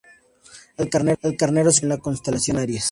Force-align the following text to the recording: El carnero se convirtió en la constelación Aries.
El 0.77 0.89
carnero 0.89 1.19
se 1.21 1.37
convirtió 1.43 1.83
en 1.83 1.89
la 1.89 1.97
constelación 1.99 2.57
Aries. 2.57 2.79